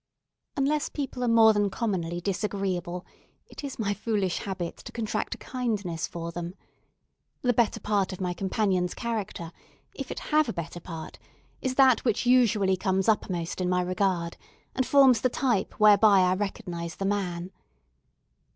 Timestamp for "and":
14.73-14.87